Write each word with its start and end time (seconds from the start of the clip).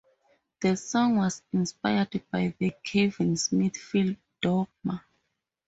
The 0.61 0.77
song 0.77 1.17
was 1.17 1.43
inspired 1.53 2.23
by 2.31 2.55
the 2.57 2.71
Kevin 2.83 3.37
Smith 3.37 3.77
film 3.77 4.17
"Dogma". 4.41 5.05